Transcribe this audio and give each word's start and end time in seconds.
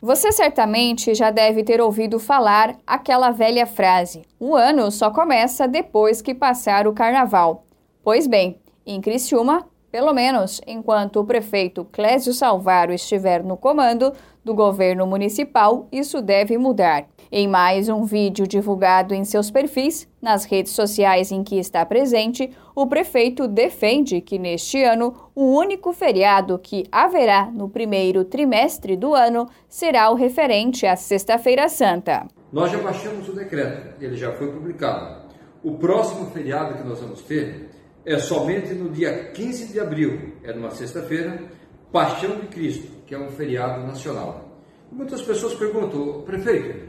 Você 0.00 0.30
certamente 0.30 1.12
já 1.12 1.30
deve 1.30 1.64
ter 1.64 1.80
ouvido 1.80 2.20
falar 2.20 2.76
aquela 2.86 3.30
velha 3.32 3.66
frase: 3.66 4.22
o 4.38 4.54
ano 4.54 4.90
só 4.92 5.10
começa 5.10 5.66
depois 5.66 6.22
que 6.22 6.34
passar 6.34 6.86
o 6.86 6.92
carnaval. 6.92 7.64
Pois 8.02 8.26
bem, 8.26 8.60
em 8.86 9.00
Criciúma, 9.00 9.66
pelo 9.90 10.12
menos 10.12 10.60
enquanto 10.66 11.20
o 11.20 11.24
prefeito 11.24 11.84
Clésio 11.84 12.32
Salvaro 12.32 12.92
estiver 12.92 13.42
no 13.42 13.56
comando 13.56 14.12
do 14.44 14.54
governo 14.54 15.06
municipal, 15.06 15.86
isso 15.92 16.22
deve 16.22 16.56
mudar. 16.56 17.06
Em 17.30 17.46
mais 17.46 17.90
um 17.90 18.04
vídeo 18.04 18.46
divulgado 18.46 19.12
em 19.12 19.22
seus 19.22 19.50
perfis, 19.50 20.08
nas 20.20 20.44
redes 20.44 20.72
sociais 20.72 21.30
em 21.30 21.44
que 21.44 21.58
está 21.58 21.84
presente, 21.84 22.50
o 22.74 22.86
prefeito 22.86 23.46
defende 23.46 24.22
que 24.22 24.38
neste 24.38 24.82
ano 24.82 25.14
o 25.34 25.44
único 25.54 25.92
feriado 25.92 26.58
que 26.58 26.84
haverá 26.90 27.50
no 27.50 27.68
primeiro 27.68 28.24
trimestre 28.24 28.96
do 28.96 29.14
ano 29.14 29.46
será 29.68 30.10
o 30.10 30.14
referente 30.14 30.86
à 30.86 30.96
Sexta-feira 30.96 31.68
Santa. 31.68 32.26
Nós 32.50 32.72
já 32.72 32.78
baixamos 32.78 33.28
o 33.28 33.32
decreto, 33.32 34.02
ele 34.02 34.16
já 34.16 34.32
foi 34.32 34.50
publicado. 34.50 35.28
O 35.62 35.72
próximo 35.72 36.30
feriado 36.30 36.78
que 36.78 36.88
nós 36.88 36.98
vamos 36.98 37.20
ter 37.20 37.68
é 38.04 38.18
somente 38.18 38.72
no 38.74 38.90
dia 38.90 39.30
15 39.32 39.72
de 39.72 39.80
abril, 39.80 40.34
é 40.42 40.52
numa 40.52 40.70
sexta-feira, 40.70 41.40
Paixão 41.92 42.36
de 42.40 42.46
Cristo, 42.48 42.88
que 43.06 43.14
é 43.14 43.18
um 43.18 43.30
feriado 43.30 43.86
nacional. 43.86 44.44
muitas 44.90 45.22
pessoas 45.22 45.54
perguntam, 45.54 46.22
prefeito, 46.22 46.88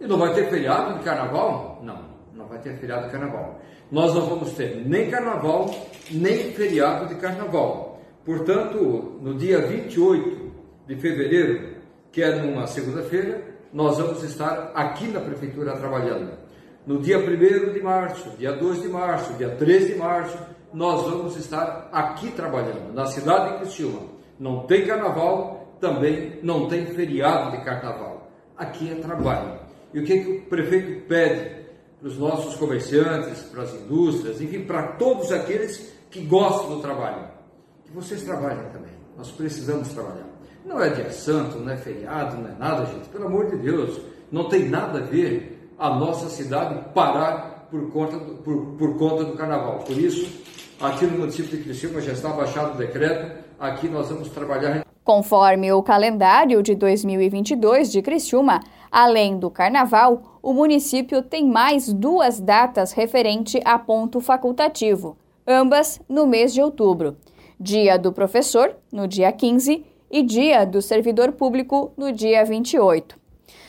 e 0.00 0.06
não 0.06 0.18
vai 0.18 0.34
ter 0.34 0.48
feriado 0.50 0.98
de 0.98 1.04
carnaval? 1.04 1.80
Não, 1.82 2.10
não 2.34 2.46
vai 2.46 2.58
ter 2.58 2.76
feriado 2.76 3.06
de 3.06 3.12
carnaval. 3.12 3.60
Nós 3.90 4.14
não 4.14 4.26
vamos 4.26 4.52
ter 4.52 4.86
nem 4.86 5.10
carnaval, 5.10 5.70
nem 6.10 6.52
feriado 6.52 7.08
de 7.08 7.14
carnaval. 7.16 8.02
Portanto, 8.24 9.18
no 9.20 9.34
dia 9.34 9.66
28 9.66 10.52
de 10.86 10.96
fevereiro, 10.96 11.76
que 12.10 12.22
é 12.22 12.36
numa 12.36 12.66
segunda-feira, 12.66 13.42
nós 13.72 13.98
vamos 13.98 14.22
estar 14.22 14.72
aqui 14.74 15.08
na 15.08 15.20
prefeitura 15.20 15.76
trabalhando. 15.76 16.43
No 16.86 17.00
dia 17.00 17.18
1 17.18 17.72
de 17.72 17.80
março, 17.80 18.30
dia 18.36 18.52
2 18.52 18.82
de 18.82 18.88
março, 18.88 19.32
dia 19.34 19.56
3 19.56 19.86
de 19.86 19.94
março, 19.94 20.36
nós 20.72 21.02
vamos 21.02 21.34
estar 21.36 21.88
aqui 21.90 22.30
trabalhando, 22.32 22.92
na 22.92 23.06
cidade 23.06 23.52
de 23.52 23.58
Criciúma. 23.60 24.02
Não 24.38 24.66
tem 24.66 24.86
carnaval, 24.86 25.76
também 25.80 26.38
não 26.42 26.68
tem 26.68 26.84
feriado 26.86 27.56
de 27.56 27.64
carnaval. 27.64 28.30
Aqui 28.54 28.90
é 28.92 28.96
trabalho. 28.96 29.60
E 29.94 30.00
o 30.00 30.04
que, 30.04 30.18
que 30.18 30.30
o 30.30 30.42
prefeito 30.42 31.06
pede 31.06 31.64
para 31.98 32.08
os 32.08 32.18
nossos 32.18 32.54
comerciantes, 32.56 33.40
para 33.44 33.62
as 33.62 33.72
indústrias, 33.72 34.42
enfim, 34.42 34.64
para 34.64 34.88
todos 34.98 35.32
aqueles 35.32 35.94
que 36.10 36.20
gostam 36.26 36.76
do 36.76 36.82
trabalho? 36.82 37.28
Que 37.84 37.92
vocês 37.92 38.22
trabalhem 38.24 38.68
também. 38.70 38.92
Nós 39.16 39.30
precisamos 39.30 39.88
trabalhar. 39.88 40.28
Não 40.66 40.82
é 40.82 40.90
dia 40.90 41.10
santo, 41.10 41.58
não 41.58 41.72
é 41.72 41.76
feriado, 41.78 42.36
não 42.36 42.50
é 42.50 42.54
nada, 42.58 42.84
gente. 42.86 43.08
Pelo 43.08 43.26
amor 43.26 43.48
de 43.48 43.56
Deus, 43.56 44.00
não 44.30 44.48
tem 44.50 44.68
nada 44.68 44.98
a 44.98 45.02
ver 45.02 45.63
a 45.78 45.90
nossa 45.90 46.28
cidade 46.28 46.92
parar 46.94 47.68
por 47.70 47.90
conta 47.90 48.18
do, 48.18 48.34
por, 48.36 48.66
por 48.78 48.98
conta 48.98 49.24
do 49.24 49.32
carnaval. 49.32 49.80
Por 49.80 49.98
isso, 49.98 50.42
aqui 50.80 51.06
no 51.06 51.18
município 51.18 51.56
de 51.56 51.64
Criciúma 51.64 52.00
já 52.00 52.12
está 52.12 52.28
baixado 52.30 52.74
o 52.74 52.76
decreto. 52.76 53.44
Aqui 53.58 53.88
nós 53.88 54.08
vamos 54.08 54.28
trabalhar 54.28 54.84
Conforme 55.04 55.70
o 55.70 55.82
calendário 55.82 56.62
de 56.62 56.74
2022 56.74 57.92
de 57.92 58.00
Criciúma, 58.00 58.60
além 58.90 59.38
do 59.38 59.50
Carnaval, 59.50 60.40
o 60.42 60.54
município 60.54 61.20
tem 61.20 61.46
mais 61.46 61.92
duas 61.92 62.40
datas 62.40 62.92
referente 62.92 63.60
a 63.66 63.78
ponto 63.78 64.18
facultativo, 64.18 65.18
ambas 65.46 66.00
no 66.08 66.26
mês 66.26 66.54
de 66.54 66.62
outubro: 66.62 67.18
Dia 67.60 67.98
do 67.98 68.14
Professor, 68.14 68.76
no 68.90 69.06
dia 69.06 69.30
15, 69.30 69.84
e 70.10 70.22
Dia 70.22 70.64
do 70.64 70.80
Servidor 70.80 71.32
Público, 71.32 71.92
no 71.98 72.10
dia 72.10 72.42
28. 72.42 73.23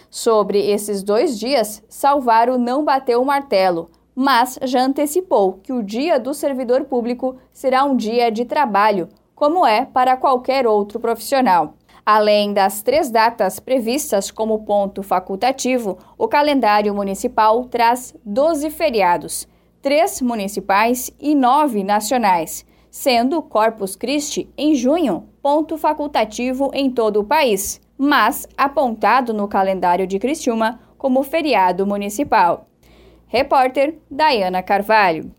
Sobre 0.09 0.59
esses 0.59 1.03
dois 1.03 1.37
dias, 1.37 1.83
Salvaro 1.89 2.57
não 2.57 2.83
bateu 2.83 3.21
o 3.21 3.25
martelo, 3.25 3.89
mas 4.15 4.57
já 4.63 4.81
antecipou 4.81 5.59
que 5.61 5.73
o 5.73 5.83
Dia 5.83 6.19
do 6.19 6.33
Servidor 6.33 6.85
Público 6.85 7.35
será 7.51 7.83
um 7.83 7.95
dia 7.95 8.31
de 8.31 8.45
trabalho 8.45 9.09
como 9.35 9.65
é 9.65 9.85
para 9.85 10.15
qualquer 10.15 10.65
outro 10.65 10.99
profissional. 10.99 11.73
Além 12.05 12.53
das 12.53 12.81
três 12.81 13.09
datas 13.09 13.59
previstas 13.59 14.31
como 14.31 14.63
ponto 14.63 15.03
facultativo, 15.03 15.97
o 16.17 16.27
calendário 16.27 16.93
municipal 16.93 17.65
traz 17.65 18.15
12 18.23 18.69
feriados, 18.69 19.47
três 19.81 20.21
municipais 20.21 21.11
e 21.19 21.35
nove 21.35 21.83
nacionais, 21.83 22.65
sendo 22.89 23.41
Corpus 23.41 23.95
Christi 23.95 24.49
em 24.57 24.75
junho 24.75 25.27
ponto 25.41 25.77
facultativo 25.77 26.71
em 26.73 26.89
todo 26.89 27.19
o 27.19 27.23
país, 27.23 27.81
mas 27.97 28.47
apontado 28.57 29.33
no 29.33 29.47
calendário 29.47 30.07
de 30.07 30.17
Criciúma 30.17 30.79
como 30.97 31.21
feriado 31.23 31.85
municipal. 31.85 32.67
Repórter 33.27 33.99
Dayana 34.09 34.63
Carvalho. 34.63 35.35